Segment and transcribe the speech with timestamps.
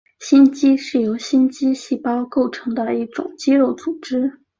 [0.17, 4.41] 心肌是由心肌细胞构成的一种肌肉组织。